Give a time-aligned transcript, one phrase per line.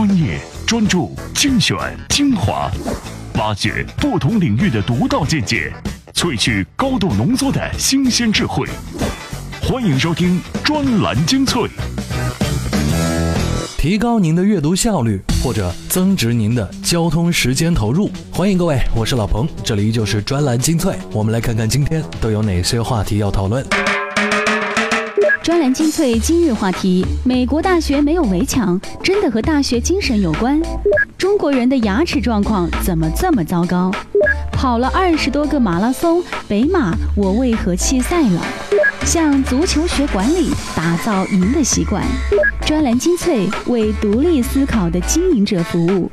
[0.00, 1.76] 专业、专注、精选、
[2.08, 2.70] 精华，
[3.34, 5.70] 挖掘不同领域的独到见解，
[6.14, 8.66] 萃取高度浓缩的新鲜智慧。
[9.60, 11.68] 欢迎收听专栏精粹。
[13.76, 18.10] 提高您的阅读效率，或者增值您的交通时间投入。
[18.32, 20.94] 欢迎各位，我是老彭，这里依旧是专栏精粹。
[21.12, 23.62] 我们来看看今天都有哪些话题要讨论。
[25.42, 30.60] 专栏精粹今日话题：美国大学没有围墙，真的和大学精神有关？
[31.16, 33.90] 中国人的牙齿状况怎么这么糟糕？
[34.52, 38.44] 跑了二十多个马拉松，北马我为何弃赛了？
[39.06, 42.04] 向足球学管理，打造赢的习惯。
[42.66, 46.10] 专栏精粹为独立思考的经营者服务。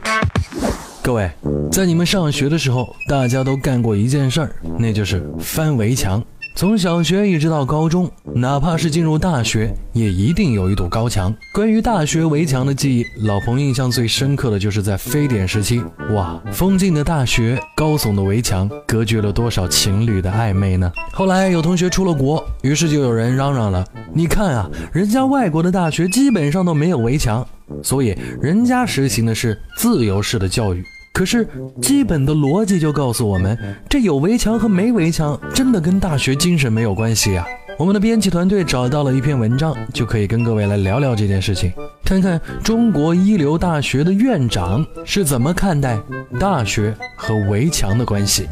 [1.04, 1.30] 各位，
[1.70, 6.24] 在你们上学的时候，大家都干过一件事儿，那就是翻围墙。
[6.58, 11.32] 从小学一直到高中，哪怕是进入大学，也一定有一堵高墙。
[11.54, 15.84] 关于大学围墙的记忆，老彭印象最深刻的就是在非典时期。
[16.16, 20.92] 哇，封禁的大学，高耸的围墙，隔绝了多少情侣的暧昧呢？
[21.14, 27.48] 后来有同学出了国，于是就有人嚷嚷了：“你看啊，人家外国的大学基本上都没有围墙，
[27.84, 30.84] 所以人家实行的是自由式的教育。”
[31.18, 31.48] 可是，
[31.82, 33.58] 基本的逻辑就告诉我们，
[33.90, 37.44] 这有围墙和没围墙，真的跟大学精神没有关系呀。
[37.76, 41.74] 我们的编辑团队找到了一篇文章，就可以跟各位来聊聊这件事情，
[42.06, 46.00] 看看中国一流大学的院长是怎么看待
[46.40, 48.48] 大学和围墙的关系。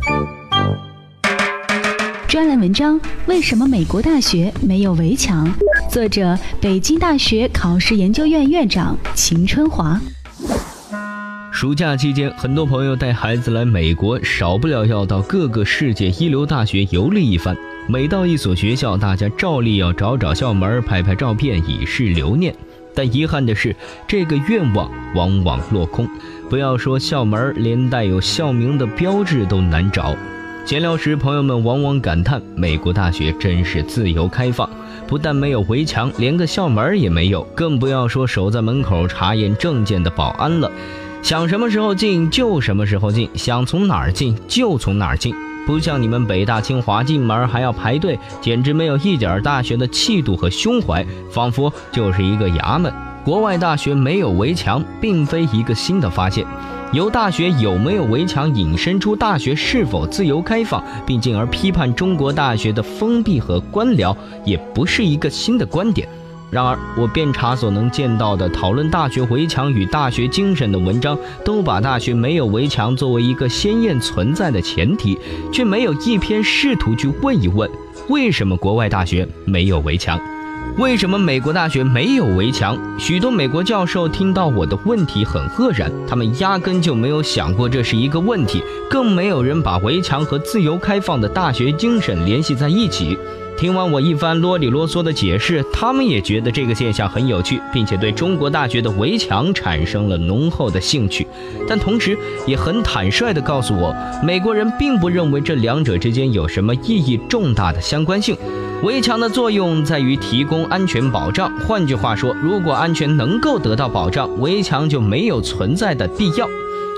[2.27, 5.47] 专栏文章：为什么美国大学没有围墙？
[5.91, 10.01] 作者：北京大学考试研究院院长秦春华。
[11.55, 17.55] 暑假期间，很多朋友带孩子来美国，少不了要到各个世界一流大学游历一番。
[17.87, 22.53] 每到一所学校，大家照例要找找校门，拍拍照片，以示留念。
[22.93, 23.73] 但遗憾的是，
[24.05, 26.05] 这个愿望往往落空。
[26.49, 30.13] 不要说校门，连带有校名的标志都难找。
[30.65, 34.69] 闲聊时，朋友们往往感叹：美国大学真是自由开放，
[35.07, 40.69] 不但没有围墙，连个校门也没有，更不要说守在门口查验证件的保安了。
[41.25, 45.33] 想什么时候进就什么时候进，想从哪儿进就从哪儿进，
[45.65, 52.93] 不像你们北大清华进门还要排队，简直没有一点大学的气度和胸怀，仿佛就是一个衙门。
[53.23, 56.45] 国外大学没有围墙，并非一个新的发现，
[56.91, 66.07] 由大学有没有围墙引申出大学是否自由开放，并进而批判中国大学的封闭和官僚，也不是一个新的观点。
[66.51, 75.17] 然而，我遍查所能见到的讨论大学围墙与大学精神的文章，都把大学没有围墙作为一个鲜艳存在的前提，
[75.51, 77.69] 却没有一篇试图去问一问：
[78.09, 80.19] 为什么国外大学没有围墙？
[80.77, 82.77] 为什么美国大学没有围墙？
[82.97, 93.17] 许多美国教授听到我的问题很愕然，他们压根就没有想过这是一个问题，更没有人把围墙和自由开放的大学精神联系在一起。
[93.57, 101.25] 听完我一番啰里啰嗦的解释，他们也觉得这个现象很有趣，并且对中国大学的围墙产生了浓厚的兴趣，
[101.65, 108.35] 但同时也很坦率地告诉我，美国人并不认为这两者之间有什么意义重大的相关性。
[108.83, 116.45] 围墙的作用在于提供安全保障，换句话说，如果安全能够得到保障，围墙就没有存在的必要。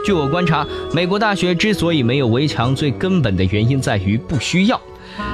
[0.03, 4.81] 据我观察，美国大学之所以没有围墙，最根本的原因在于不需要。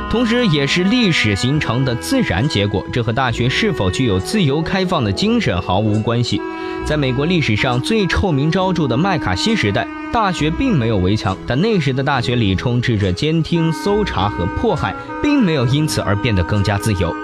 [0.10, 2.86] 同时，也是历史形成的自然结果。
[2.92, 6.40] 这和大学是否具有自由开放的精神毫无关系。
[6.86, 17.16] 在美国历史上最臭名昭著的麦卡锡时代，大学并没有围墙，但那时的大学里充斥着监听、搜查和迫害，并没有因此而变得更加自由。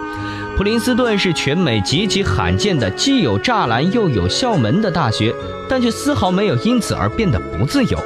[0.57, 5.33] 普林斯顿是全美极其罕见的既有栅栏又有校门的大学，
[5.69, 7.97] 但却丝毫没有因此而变得不自由。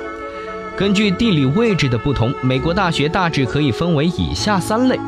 [0.75, 4.99] 根据地理位置的不同，美国大学大致可以分为以下三类：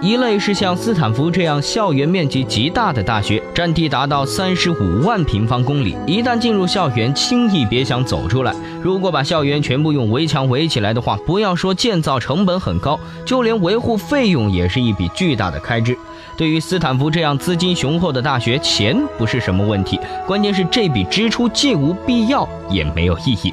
[0.00, 8.54] 一类是像斯坦福这样校园面积极大的大学，占地达到三十五万平方公里，一旦进入校园，轻易别想走出来。
[8.82, 15.94] 如果把校园全部用围墙围起来的话，不要说建造成本很高，就连维护费用也是一笔巨大的开支。
[16.34, 23.52] 对于斯坦福这样资金雄厚的大学，钱不是什么问题，关键是这笔支出既无必要，也没有意义。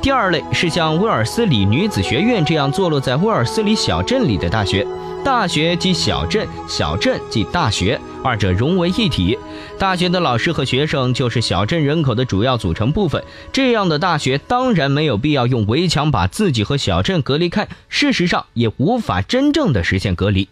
[0.00, 4.86] 第二类是像威尔斯里女子学院这样坐落在威尔斯里小镇里的大学，
[5.24, 9.36] 大学即小镇，小镇即大学，二者融为一体。
[9.76, 13.22] 大学的老师和学生就是小镇人口的主要组成部分。
[13.52, 20.48] 这样的大学当然没有必要用围墙把自己和小镇隔离开，事实上也无法真正的实现隔离。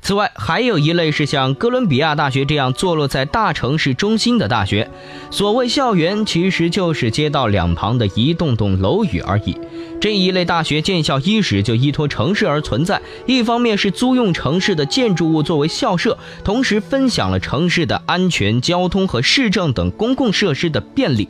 [0.00, 4.90] 此外，还有一类是像哥伦比亚大学这样坐落在大城市中心的大学。
[5.30, 9.56] 所谓校园，其实就是街道两旁的一栋栋楼宇而已。
[10.02, 21.28] 这一类大学建校伊始就依托城市而存在，一方面是租用城市的建筑物作为校舍，同时分享了城市的安全、交通和市政等公共设施的便利；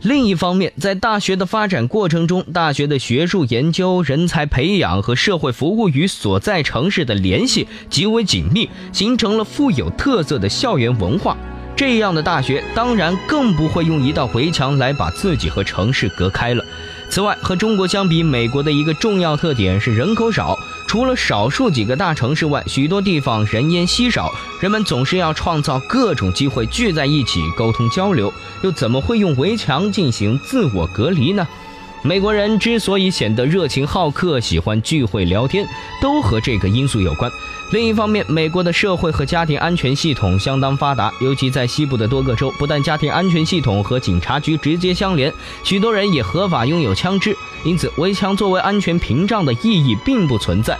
[0.00, 11.36] 另一方面，在大学的发展过程中，大学的学术研究、人才培养和社会服务与所在城市的联系极为紧密，形成了富有特色的校园文化。
[11.76, 16.64] 这样的大学当然更不会用一道围墙来把自己和城市隔开了。
[17.08, 20.58] 此外，和中国相比，美国的一个重要特点是人口少。
[20.86, 31.46] 除了少数几个大城市外，许多地方人烟稀少，人们总是要创造各种机会聚在一起沟通交流，又怎么会用围墙进行自我隔离呢？
[32.06, 35.66] 美国人之所以显得热情好客、喜欢聚会聊天，
[36.02, 37.32] 都和这个因素有关。
[37.72, 47.34] 另一方面，美国的社会和家庭安全系统相当发达，尤其在西部的多个州，不但家庭安全系统和警察局直接相连，许多人也合法拥有枪支。
[47.64, 50.76] 因此，围墙作为安全屏障的意义并不存在。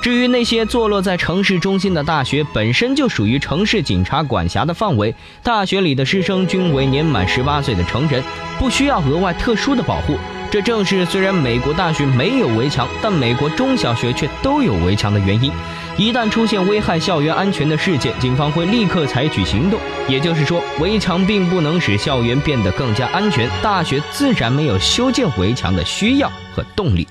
[0.00, 8.22] 至于那些坐落在城市中心的大学，本身就属于城市警察管辖的范围，大学里的师生均为年满十八岁的成人，
[8.60, 10.16] 不需要额外特殊的保护。
[10.50, 15.52] 这正是虽然美国大学没有围墙，但美国中小学却都有围墙的原因。
[15.98, 19.78] 一旦出现危害校园安全的事件，警方会立刻采取行动。
[20.08, 27.06] 也就是说，围墙并不能使校园变得更加安全，大学自然没有修建围墙的需要和动力。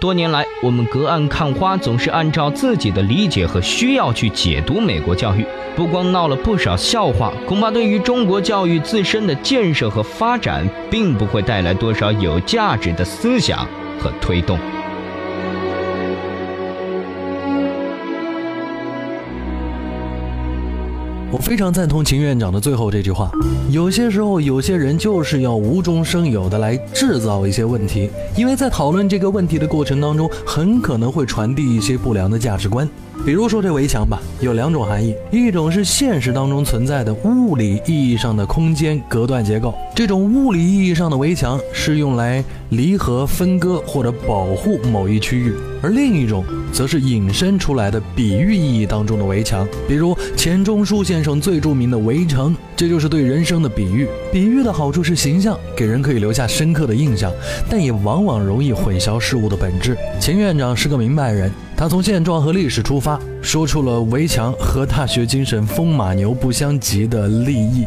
[0.00, 5.44] 多年来，我们隔岸看花总是按照自己的理解和需要去解读美国教育，
[5.76, 13.58] 不光闹了不少笑话，恐怕对于中国教育自身的建设和发展，并不会带来多少有价值的思想
[13.98, 14.58] 和推动。
[21.32, 23.30] 我非常赞同秦院长的最后这句话。
[23.70, 32.88] 有些时候，有些人就是要无中生有的来制造一些问题，因为在讨论这个问题的过程当中，很可能会传递一些不良的价值观。
[33.24, 45.52] 比如说这围墙吧，有两种含义，一种是现实当中存在的物理意义上的空间隔断结构，这种物理意义上的围墙是用来离合、分割或者保护某一区域；
[45.82, 54.08] 而另一种则是引申出来的比喻意义当中的围墙，比如钱钟书先生最著名的《围城》，这就是对人生的比喻。
[54.32, 57.30] 比喻的好处是形象，给人可以留下深刻的印象，
[57.68, 59.94] 但也往往容易混淆事物的本质。
[60.18, 61.52] 钱院长是个明白人。
[61.80, 67.86] 他从现状和历史出发，说出了围墙和大学精神风马牛不相及的利益。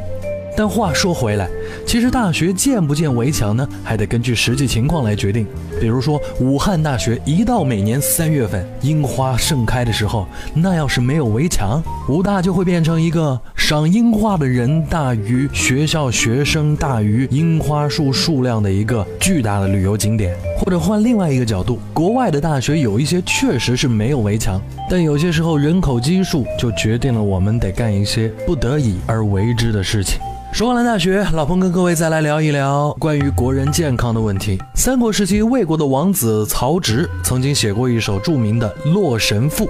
[0.58, 1.48] 但话说回来，
[1.86, 5.46] 其实大学建不建围墙呢，还得根据实际情况来决定。
[5.80, 20.36] 比如说，武汉大学一到每年三月份樱花盛开的时候，那要是没有围墙，武大就会变成一个赏樱花的人大于学校学生大于樱花树数量的一个巨大的旅游景点。
[20.58, 30.20] 或者换另外一个角度，国外的大学有一些确实是没有围墙，但有些时候人口基数就决定了我们得干一些不得已而为之的事情。
[30.54, 34.62] 说完了大学，老彭跟各位再来聊一聊关于国人健康的问题。
[34.76, 39.66] 三国时期，魏国的王子曹植曾经写过一首著名的《洛神赋》，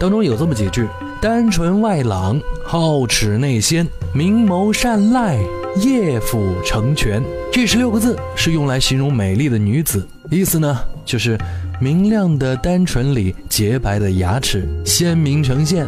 [0.00, 0.84] 当中有这么几句
[1.22, 5.38] ：“丹唇外朗，皓齿内鲜，明眸善睐，
[5.76, 7.22] 夜辅成全。”
[7.52, 11.38] 这十六个字是用来形容美丽的女子，意思呢就是
[11.80, 15.86] 明亮的丹唇里洁白的牙齿，鲜明呈现，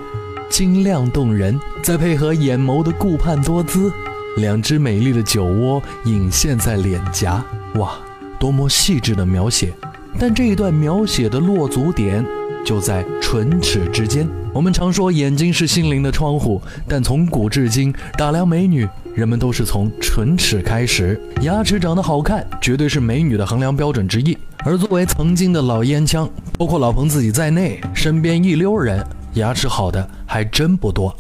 [0.49, 3.93] 晶亮动人，再配合眼眸的顾盼多姿。
[4.37, 7.45] 两只美丽的酒窝隐现在脸颊，
[7.75, 7.99] 哇，
[8.39, 9.73] 多么细致的描写！
[10.19, 12.25] 但这一段描写的落足点
[12.65, 14.29] 就在唇齿之间。
[14.53, 21.21] 我们常说眼睛是心灵的窗户，但从古至今打量美女，人们都是从唇齿开始。
[21.43, 24.37] 牙齿长得好看，绝对是美女的衡量标准之一。
[24.65, 29.05] 而作为曾经的老烟枪，包括老彭自己在内，身边一溜人
[29.35, 31.15] 牙齿好的还真不多。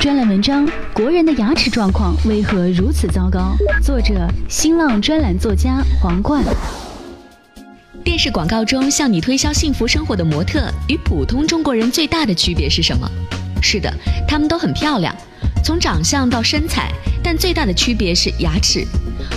[0.00, 3.54] 专栏文章：国人的牙齿状况为何如此糟糕？
[3.82, 6.42] 作者：新浪专栏作家黄冠。
[8.02, 13.06] 电视广告中向你推销幸福生活的模特与普通中国人最大的区别是什么？
[13.60, 13.92] 是的，
[14.26, 15.14] 她们都很漂亮，
[15.62, 16.90] 从长相到身材，
[17.22, 18.86] 但最大的区别是牙齿。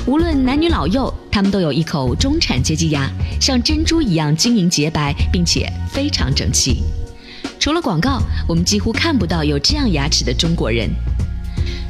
[0.08, 6.82] 无论男女老幼，他们都有一口中产阶级牙，像珍珠一样晶莹洁白，并且非常整齐。
[7.64, 10.90] 除了广告，我们几乎看不到有这样牙齿的中国人。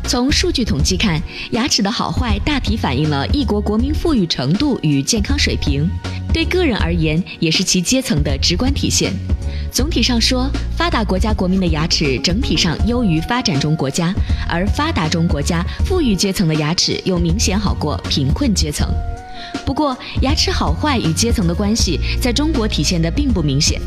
[0.03, 5.89] 从数据统计看，牙齿的好坏大体反映了一国国民富裕程度与健康水平。
[6.32, 9.12] 对个人而言也是其阶层的直观体现。
[9.72, 14.13] 总体上说，发达国家国民的牙齿整体上优于发展中国家，
[14.48, 18.88] 而发达中国家富裕阶层的牙齿又明显好过贫困阶层。
[19.66, 23.80] 不过，牙齿好坏与阶层的关系在中国体现的并不明显。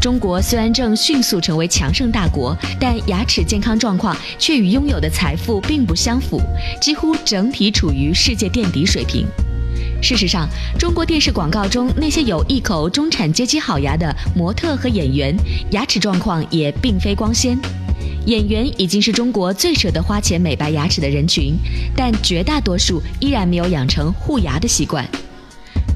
[0.00, 6.40] 中国虽然正迅速成为强盛大国，但牙齿健康状况却与拥有的财富并不相符，
[6.80, 9.26] 几乎整体处于世界垫底水平。
[10.02, 15.34] 事实上，中国电视广告中那些有一口中产阶级好牙的模特和演员，
[15.70, 17.56] 牙齿状况也并非光鲜。
[18.26, 21.56] 演员已经是中国最舍得花钱美白牙齿的人群，
[21.96, 25.04] 但绝大多数依然没有养成护牙的习惯。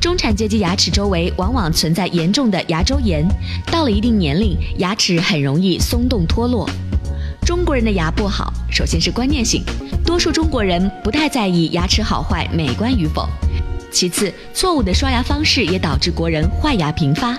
[0.01, 3.25] 中产阶级牙齿周围往往存在严重的牙周炎，
[3.71, 6.69] 到了一定年龄，牙齿很容易松动脱落。
[7.45, 9.63] 中国人的牙不好，首先是观念性，
[10.05, 13.29] 多数中国人不太在意牙齿好坏、美观与否。
[13.93, 17.39] 其次，错误的刷牙方式也导致国人坏牙频发。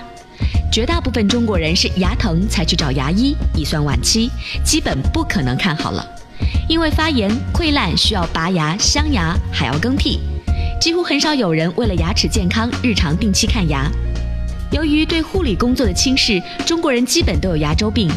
[0.70, 4.30] 绝大部分中国人是牙疼才去找牙医，已算晚期，
[4.64, 6.06] 基本不可能看好了。
[6.68, 10.20] 因为发炎溃烂需要拔牙、镶牙，还要更替，
[10.80, 13.90] 几乎很少有人为了牙齿健康日常定期看牙。
[14.70, 18.10] 由于对护理工作的轻视，中国人基本都有牙周病，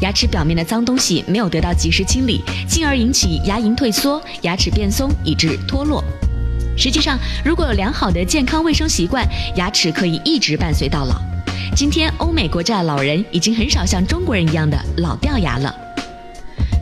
[0.00, 6.02] 牙齿表面的脏东西没有得到及时清理，进而引起牙龈退缩、牙齿变松，以致脱落。
[6.78, 11.20] 实际上，如果有良好的健康卫生习惯，牙齿可以一直伴随到老。
[11.76, 15.76] 今天，欧美国家的老人已经很少像中国人一样的老掉牙了。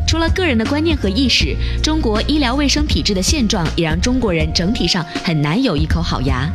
[0.07, 6.49] 除了个人的观念和意识，中国医疗卫生体制的现状也让中国人整体上很难有一口好牙。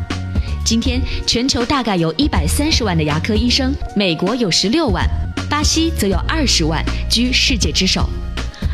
[0.63, 5.05] 今天，全球大概有一百三十万的牙科医生，美国有十六万，
[5.49, 8.09] 巴西则有二十万，居世界之首。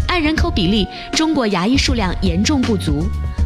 [0.07, 3.03] 按人口比例，中国牙医数量严重不足。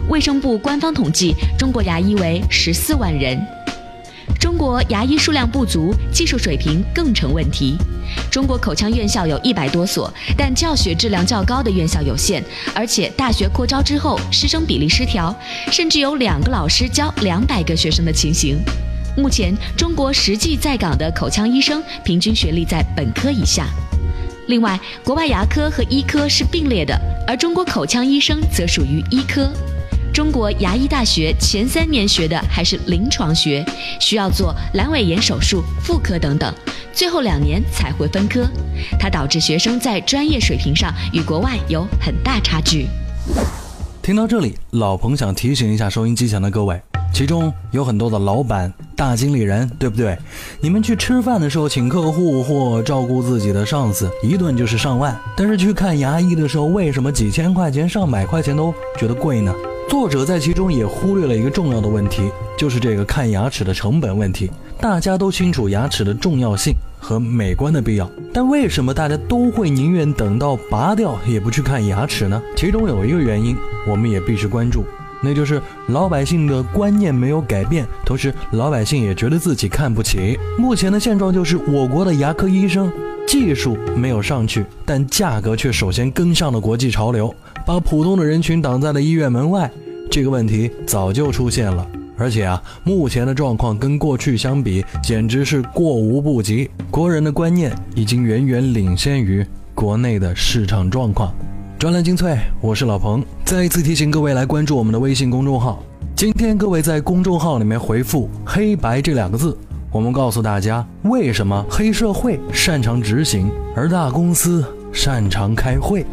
[0.09, 3.41] 卫生部官方统计，中国牙医为十四万人。
[4.59, 7.77] 中国牙医数量不足，技术水平更成问题。
[8.29, 12.43] 中国口腔院校有一百多所，但教学质量较高的院校有限，
[12.75, 15.33] 而且大学扩招之后，师生比例失调，
[15.71, 18.61] 甚至有两个老师教两百个学生的情形。
[19.15, 23.65] 目前，中国实际在岗的口腔医生平均学历在本科以下。
[24.47, 29.49] 另外，国外牙科和医科是并列的，而中国口腔医生则属于医科。
[30.19, 33.65] 中国牙医大学前三年学的还是临床学，
[34.01, 36.53] 需要做阑尾炎手术、妇科等等，
[36.91, 38.45] 最后两年才会分科。
[38.99, 42.87] 它导致学生在专业水平上与国外有很大差距。
[44.01, 46.77] 听到这里，老彭想提醒一下收音机前的各位，
[47.13, 50.17] 其中有很多的老板、大经理人，对不对？
[50.59, 59.55] 你们去吃饭的时候请客户或照顾自己的上司，一顿就是上万，但是去看牙医的时候，为什么几千块钱、上百块钱都觉得贵呢？
[59.89, 62.21] 作者在其中也忽略了一个重要的问题，
[62.55, 64.51] 就是这个看牙齿的成本问题。
[64.79, 72.39] 大家都清楚牙齿的重要性和美观的必要，但为什么大家都会宁愿等到拔掉也不去看牙齿呢？
[72.55, 74.85] 其中有一个原因，我们也必须关注，
[75.23, 80.39] 那就是老百姓的观念没有改变，同时老百姓也觉得自己看不起。
[80.55, 82.91] 目前的现状就是，我国的牙科医生
[83.29, 87.31] 技术没有上去，但价格却首先跟上了国际潮流。
[87.63, 89.69] 把普通的人群挡在了医院门外，
[90.09, 96.67] 这个问题早就出现了，而且啊，目前的状况跟过去相比，简直是过无不及。
[96.89, 99.45] 国人的观念已经远远领先于
[99.75, 101.31] 国内的市场状况。
[101.77, 105.83] 专栏精粹，我是老彭，再一次提醒各位来关注我们的微信公众号。
[106.15, 109.55] 今天各位在公众号里面回复“黑白”这两个字，
[109.91, 116.05] 我们告诉大家为什么黑社会擅长执行，而大公司擅长开会。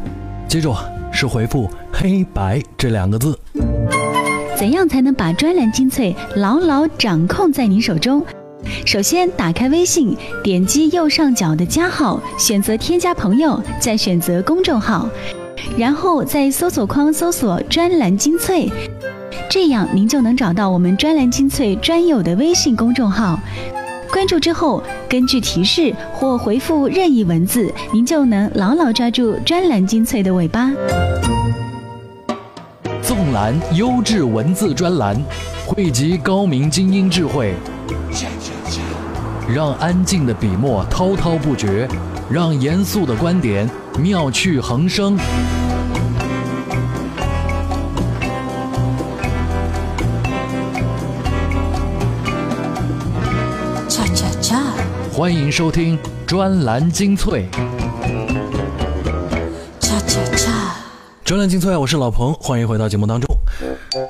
[0.48, 0.74] 记住。
[1.12, 3.38] 是回复“黑白”这两个字。
[4.54, 8.22] 怎样才能把专栏精粹牢牢掌控在你手中？
[8.84, 10.14] 首先，打开微信，
[10.44, 15.08] 点击右上角的加号，选择添加朋友，再选择公众号，
[15.78, 18.70] 然后在搜索框搜索“专栏精粹”，
[19.48, 23.38] 这样您就能找到我们专栏精粹专有的微信公众号。
[24.12, 30.70] 关注之后，根据提示或回复任意文字，您就能牢牢抓住专栏精粹的尾巴。
[33.02, 35.20] 纵览优质文字专栏，
[35.66, 37.54] 汇集高明精英智慧，
[39.52, 41.88] 让安静的笔墨滔滔不绝，
[42.30, 45.16] 让严肃的观点妙趣横生。
[55.16, 57.46] 欢迎收听专栏精粹。
[61.24, 63.26] 专栏精粹，我是老彭，欢迎回到节目当中。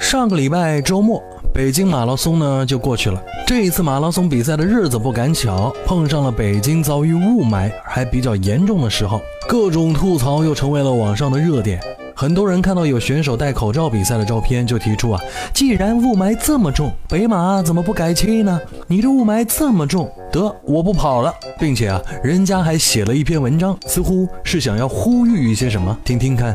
[0.00, 1.22] 上个礼拜周末，
[1.54, 3.22] 北京马拉松呢就过去了。
[3.46, 11.80] 这一次马拉松比赛的日子不赶巧，碰上了北京遭遇雾霾还比较严重的时候，各种吐槽又成为了网上的热点。
[12.18, 15.20] 很多人看到有选手戴口罩比赛的照片，就提出啊，
[15.54, 18.58] 既然雾霾这么重，北马怎么不改期呢？
[18.88, 26.54] 你这雾霾这么重，得我不跑了，并且啊，人家还写了一篇文章，似乎是想要呼吁一些什么，听听看。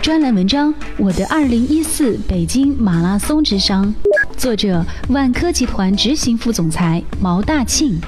[0.00, 3.82] 专栏文章《我的二零一四北京马拉松之殇》，
[4.34, 8.00] 作者万科集团执行副总裁毛大庆。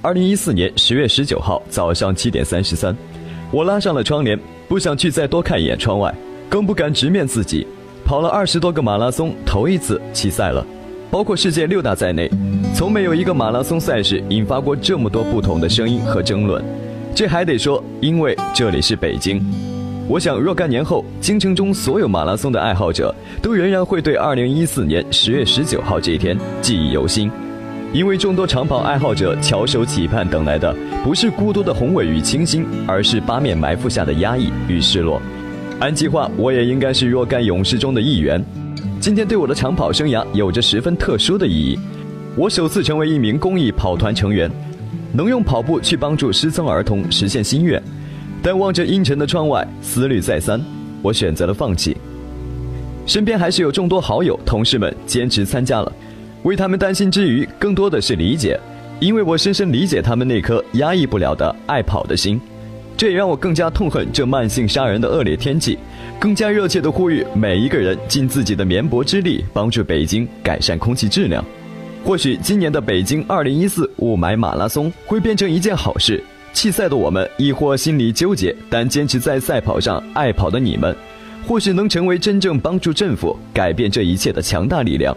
[0.00, 2.96] 二零一四年十月十九号早上七点三十三，
[3.50, 6.14] 我拉上了窗帘，不想去再多看一眼窗外，
[6.48, 7.66] 更不敢直面自己。
[8.02, 10.64] 跑了二十多个马拉松，头一次弃赛了。
[11.14, 12.28] 包括世界六大在内，
[12.74, 16.60] 从没有一个马拉松赛事引发过这么多不同的声音和争论。
[17.14, 19.40] 这还得说，因为这里是北京。
[20.08, 27.30] 我想，若干年后，京城中所有马拉松的爱好者，都仍然会对二零一四年十月十九号这一天记忆犹新。
[27.92, 35.22] 因为众多长跑爱好者翘首企盼等来的，不是孤独的宏伟与清新，而是八面埋伏下的压抑与失落。
[35.78, 38.44] 按计划，我也应该是若干勇士中的一员。
[39.04, 41.78] 今天对我的长跑生涯有着十分特殊的意义。
[42.34, 44.50] 我首次成为一名公益跑团成员，
[45.12, 47.82] 能用跑步去帮助失聪儿童实现心愿。
[48.42, 50.58] 但望着阴沉的窗外，思虑再三，
[51.02, 51.94] 我选择了放弃。
[53.04, 55.92] 身边还是有众多好友、同事们坚持参加了。
[56.42, 58.58] 为他们担心之余，更多的是理解，
[59.00, 62.40] 因为我深深理解他们那颗压抑不了的爱跑的心。
[62.96, 65.78] 这也让我更加痛恨这慢性杀人的恶劣天气，
[66.18, 71.44] 更加热切地呼吁每一个人尽自己的绵薄之力，帮助北京改善空气质量。
[72.04, 76.22] 或许今年的北京2014雾霾马拉松会变成一件好事。
[76.52, 80.94] 弃赛的我们，亦或心里纠结但坚持在赛跑上爱跑的你们，
[81.48, 85.16] 或许能成为真正帮助政府改变这一切的强大力量。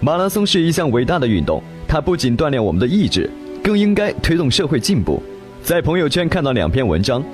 [0.00, 3.28] 马拉松是一项伟大的运动，它不仅锻炼我们的意志，
[3.62, 5.22] 更应该推动社会进步。
[5.64, 7.24] 在朋友圈看到两篇文章，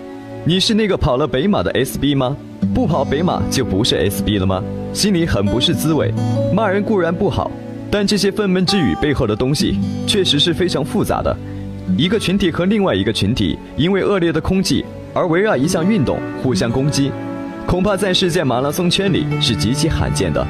[0.44, 2.36] 你是那个跑了北马的 SB 吗？
[2.72, 4.62] 不跑北马就不是 SB 了吗？
[4.92, 6.14] 心里很不是滋味。
[6.54, 7.50] 骂人固然不好，
[7.90, 11.36] 但这些愤懑之语背后的东西确实是非常复杂的。
[11.98, 17.10] 一个群体和另外一个群体因为恶劣的空气而围绕一项运动互相攻击，
[17.66, 20.46] 恐怕在世界马拉松圈里是极其罕见的。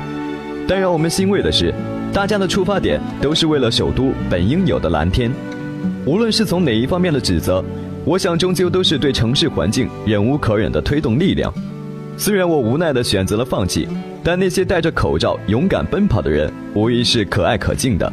[0.69, 1.73] 但让我们欣慰的是。
[2.13, 5.31] 大家的出发点都是为了首都本应有的蓝天，
[6.05, 7.65] 无论是从哪一方面的指责，
[8.05, 11.53] 我想终究都是对城市环境忍无可忍的推动力量。
[12.17, 13.89] 虽然我无奈地选择了放弃，
[14.23, 18.13] 但那些戴着口罩勇敢奔跑的人，无疑是可爱可敬的。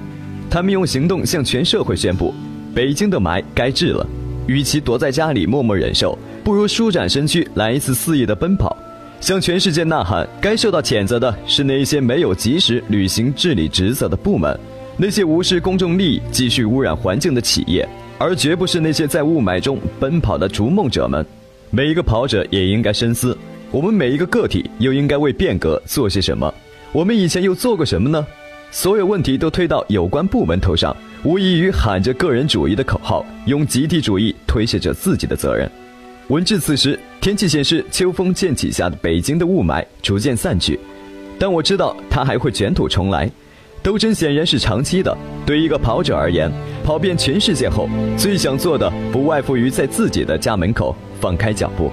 [0.50, 2.34] 他们用行动向全社会宣布：
[2.74, 4.06] 北京的霾该治了。
[4.48, 8.76] 与其躲在家里默默忍受，不如舒展身躯来一次肆意的奔跑。
[9.20, 10.26] 向全世界呐喊！
[10.40, 14.58] 该受到谴责的是那些没有及时履行治理职责的部门，
[15.00, 21.24] 那些无视公众利益、继续污染环境的企业，而绝不是那些在雾霾中奔跑的逐梦者们。
[21.70, 23.38] 每一个跑者也应该深思：
[23.70, 26.52] 我们每一个个体又应该为变革做些什么？
[26.92, 28.26] 我们以前又做过什么呢？
[28.72, 35.70] 所有问题都推到有关部门头上，无异于喊着个人主义的口号，用集体主义推卸着自己的责任。
[36.30, 40.80] 文至此时，天气显示秋风渐起下的北京的雾霾逐渐散去，
[41.38, 43.30] 但我知道它还会卷土重来。
[43.88, 46.52] 斗争显然是长期的，对一个跑者而言，
[46.84, 51.90] 跑遍全世界后，最想做的不外乎于在自己的家门口放开脚步。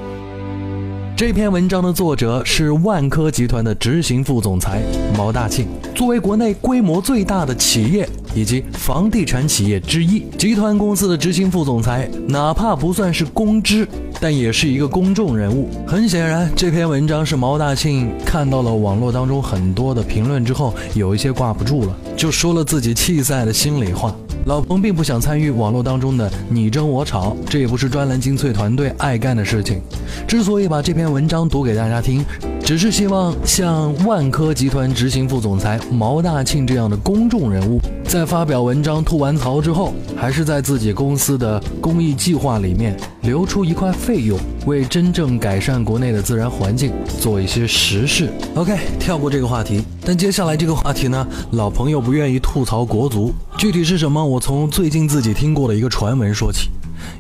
[1.17, 4.83] 这篇文章的作者是万科集团的执行副总裁
[5.17, 5.69] 毛大庆。
[5.95, 13.87] 作为国内规模最大的企业以及房地产企业之一，集团公司的执行副总裁，哪怕不算是公知，
[14.25, 15.69] 但也是一个公众人物。
[15.87, 24.17] 很显然，这篇文章是毛大庆看到了网络当中很多的评论之后，有一些挂不住了，就说了自己弃赛的心里话。
[24.47, 29.83] 老彭并不想参与网络当中的你争我吵，这也不是专栏精粹团队爱干的事情。
[30.27, 32.25] 之所以把这篇文章读给大家听，
[32.65, 48.33] 只是希望像万科集团执行副总裁毛大庆这样的公众人物，在发表文章吐完槽之后，还是在自己公司的公益计划里面留出一块费用，为真正改善国内的自然环境做一些实事。
[48.55, 49.85] OK，跳过这个话题。
[50.03, 54.25] 但接下来这个话题呢，老朋友不愿意吐槽国足，具体是什么？
[54.25, 56.71] 我从最近自己听过的一个传闻说起。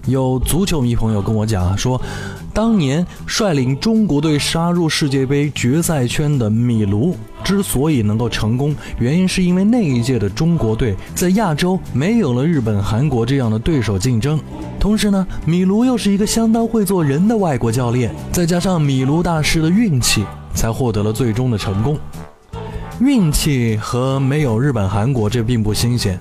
[0.07, 2.01] 有足球迷朋友跟我讲说，
[2.55, 14.39] 当年率领中国队杀入世界杯决赛圈的米卢之所以能够成功，原因是因为那一届的中国队在亚洲没有了日本、韩国这样的对手竞争，
[14.79, 21.99] 同时呢，米卢又是一个相当会做人的外国教练，再加上米卢大师的运气，才获得了最终的成功。
[23.01, 26.19] 运气和没有日本、韩国这并不新鲜，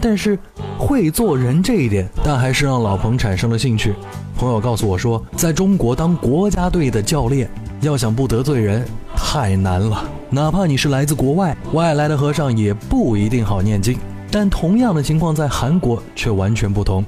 [0.00, 0.36] 但是
[0.76, 3.94] 会做人这一点，但还是让老彭产生了兴趣。
[4.36, 10.04] 朋友告诉我说，在中国当国家队的教练，要想不得罪人，太难了。
[10.28, 13.98] 哪怕你是来自国外，外来的和尚也不一定好念经。
[14.30, 17.02] 但同样的情况在韩国却完全不同。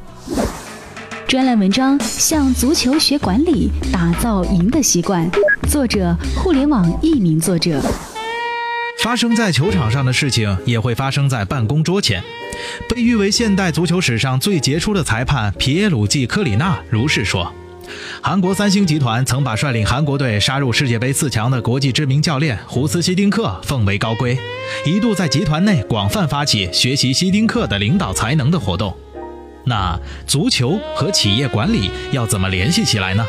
[1.26, 5.30] 专栏文章：向足球学管理，打造赢的习惯。
[5.68, 7.78] 作者：互联网一名作者。
[9.02, 12.22] 发生在球场上的事情，也会发生在办公桌前。
[12.88, 17.52] 被誉为现代足球史上最杰出的裁判皮耶鲁季科里纳如是说
[18.20, 24.36] ：“韩国三星集团曾把率领韩国队杀入世界杯四强的国际知名教练胡斯希丁克奉为高规，
[24.84, 28.94] 一度在集团内广泛发起学习希丁克的领导才能的活动。
[29.64, 33.24] 那足球和企业管理要怎么联系起来呢？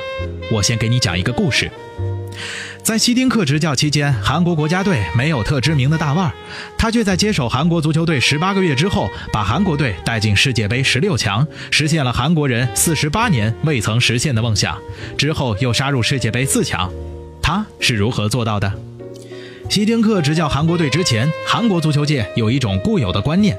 [0.52, 1.70] 我先给你讲一个故事。”
[2.84, 6.34] 在希丁克执教期间，韩国国家队没有特知名的大腕儿，
[6.76, 14.76] 他却在接手韩国足球队十八个月之后，把韩国队带进世界杯十六强，实现了韩国人四十八年未曾实现的梦想。
[15.16, 16.92] 之后又杀入世界杯四强，
[17.44, 18.74] 他是如何做到的？
[19.70, 23.56] 希丁克执教韩国队之前，韩国足球界有一种固有的观念。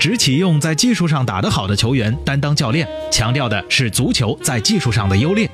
[0.00, 5.48] 只启用在技术上打得好的球员担当教练，强调的是足球在技术上的优劣。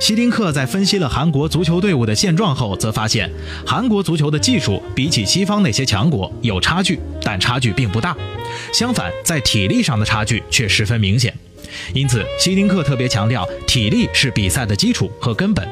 [0.00, 3.30] 希丁克在分析了韩国足球队伍的现状后，则发现
[3.64, 8.16] 韩国足球的技术比起西方那些强国有差距，但差距并不大。
[8.72, 11.32] 相反，在体力上的差距却十分明显。
[11.94, 15.66] 因此，希丁克特别强调体力是比赛的基础和根本。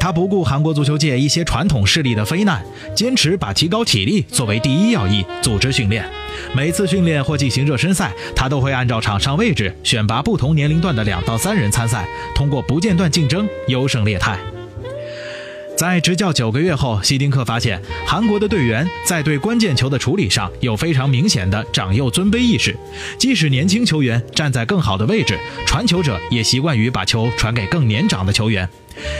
[0.00, 2.64] 他不顾韩国足球界一些传统势力的非难，
[2.96, 6.04] 坚持把提高体力作为第一要义，组织训练。
[6.54, 14.38] 每次训练或进行热身赛，他都会按照场上位置选拔不同年龄段的两到三人参赛，通过不间断竞争优胜劣汰。
[15.82, 22.76] 在执教九个月后，希丁克发现韩国的队员在对关键球的处理上有非常明显的长幼尊卑意识。
[23.18, 28.68] 即使年轻球员站在更好的位置，传球者也习惯于把球传给更年长的球员。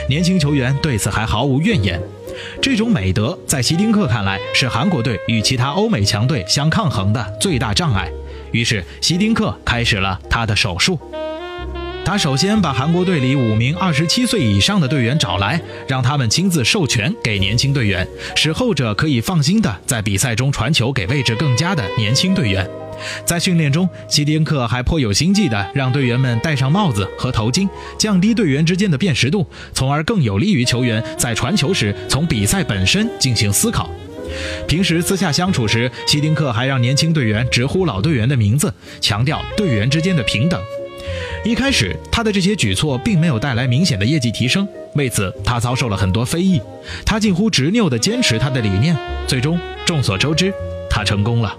[0.07, 2.01] 年轻球员对此还毫无怨言。
[2.61, 8.09] 这种美德在希丁克看来是韩国队与其他欧美强队相抗衡的最大障碍。
[8.53, 10.97] 于是，希丁克开始了他的手术。
[12.13, 22.69] 他首先把韩国队里五名二十七岁以上的队员找来，让他们亲自授权给年轻队员，使后者可以放心的在比赛中传球给位置更佳的年轻队员。
[23.25, 33.89] 在训练中，希丁克还颇有心计的让队员们戴上帽子和头巾，降低队员之间的辨识度，从而更有利于球员在传球时从比赛本身进行思考。
[34.67, 38.71] 平时私下相处时，希丁克还让年轻队员直呼老队员的名字，
[39.01, 40.61] 强调队员之间的平等。
[41.45, 46.61] 一开始，他的这些举措并没有带来明显的业绩提升，为此他遭受了很多非议。
[47.05, 48.95] 他近乎执拗地坚持他的理念，
[49.27, 50.53] 最终众所周知，
[50.89, 51.53] 他成功了。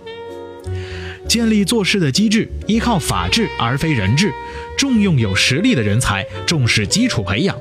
[1.28, 4.32] 建立做事的机制，依靠法治而非人治，
[4.78, 7.54] 重用有实力的人才，重视基础培养。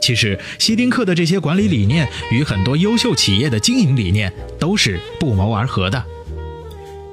[0.00, 6.02] 其实，希丁克的这些管理理念与很多优秀企业的经营理念都是不谋而合的。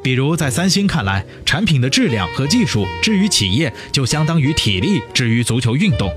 [0.06, 6.14] 比如，在三星看来，产品的质量和技术至于企业，就相当于体力至于足球运动。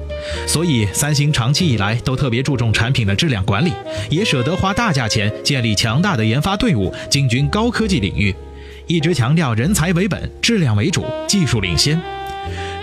[0.46, 3.72] 所以，三星长期以来都特别注重产品的质量管理，
[4.10, 8.34] 也舍得花大价钱建立强大的研发队伍，进军高科技领域，
[8.86, 11.98] 一直强调人才为本、质量为主、技术领先。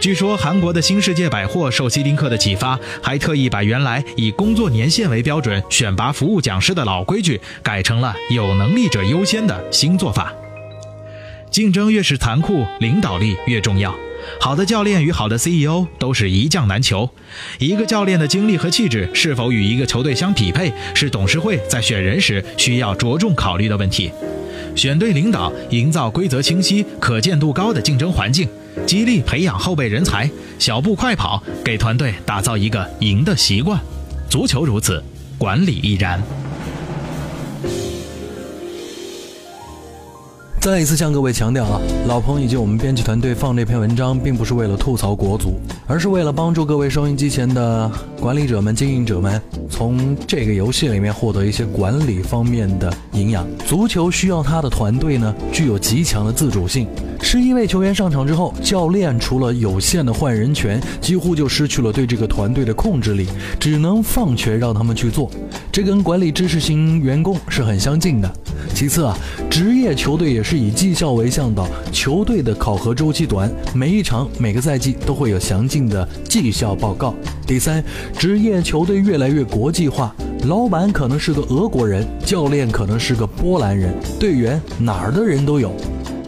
[0.02, 10.34] 据说，韩国的新世界百货受希丁克的启发，还特意把原来以工作年限为标准选拔服务讲师的老规矩，改成了有能力者优先的新做法。
[11.56, 13.96] 竞争越是残酷，领导力越重要。
[14.41, 17.10] 好的教练与好的 CEO 都是一将难求。
[17.60, 24.12] 一个教练的经历和气质是否与一个球队相匹配，是董事会在选人时需要着重考虑的问题。
[24.76, 28.50] 选对领导，营造规则清晰、可见度高的竞争环境，
[28.86, 33.80] 激励培养后备人才，小步快跑，给团队打造一个赢的习惯。
[34.30, 35.02] 足球如此，
[35.38, 36.22] 管理亦然。
[40.65, 53.45] 再一次向各位强调啊，老彭以及我们编辑团队放这篇文章，并不是为了吐槽国足，而是为了帮助各位收音机前的管理者们、经营者们，从这个游戏里面获得一些管理方面的营养。
[53.67, 56.88] 足球需要他的团队呢，具有极强的自主性。
[57.21, 63.28] 十一位球员上场之后，教练除了有限的换人权，几乎就失去了对这个团队的控制力，
[63.60, 65.30] 只能放权让他们去做。
[65.71, 68.34] 这跟管理知识型员工是很相近的。
[68.76, 69.18] 其次啊，
[69.50, 77.16] 职业球队也是以绩效为向导，球队的考核周期短，每一场每个赛季都会有详尽的绩效报告。
[77.48, 77.82] 第三，
[78.18, 80.14] 职业球队越来越国际化，
[80.50, 85.72] 老板可能是个俄国人，教练可能是个波兰人，队员哪儿的人都有。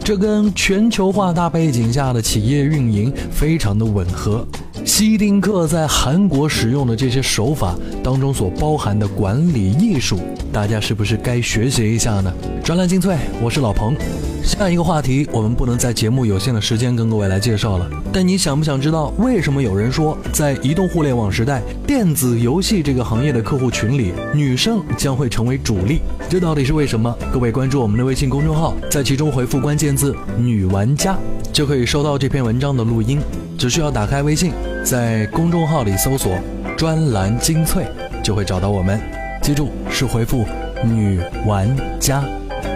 [0.02, 4.48] 这跟全球化大背景下的企业运营非常的吻合。
[4.88, 10.18] 希丁克在韩国使用的这些手法当中所包含的管理艺术，
[10.50, 12.32] 大家是不是该学习一下呢？
[12.64, 13.94] 专栏精粹，我是老彭。
[14.42, 17.86] 下一个话题，我们不能在节目有限的时间跟各位来介绍了。
[18.10, 26.00] 但你想不想知道，为什么有人说在移动互联网时代，电子游戏这个行业的客户群里，女生将会成为主力？
[26.30, 27.14] 这到底是为什么？
[27.30, 31.18] 各位关注我们的微信公众号，在其中回复关键字“女玩家”，
[31.52, 33.20] 就可以收到这篇文章的录音。
[33.56, 34.52] 只需要打开微信，
[34.84, 36.32] 在公众号里搜索
[36.78, 37.84] “专栏精粹”，
[38.22, 39.00] 就会找到我们。
[39.42, 40.44] 记住，是回复
[40.84, 42.24] “女玩家”。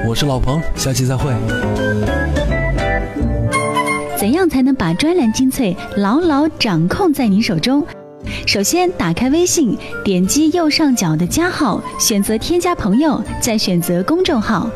[0.07, 1.33] 我是老彭，下期再会。
[4.17, 7.85] 怎样才能把专栏精粹牢牢掌控在您手中？
[8.47, 14.71] 首先，打开微信，点击右上角的加号，选择添加朋友，再选择公众号，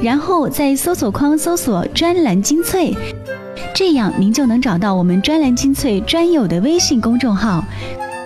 [0.00, 2.94] 然后在搜索框搜索“专栏精粹”，
[3.76, 7.62] 这样您就能找到我们专栏精粹专有的微信公众号。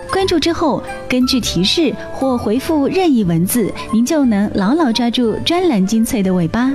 [0.09, 6.71] 关注之后，根据提示或回复任意文字，您就能牢牢抓住专栏精粹的尾巴。